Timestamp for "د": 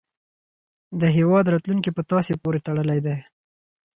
1.01-1.03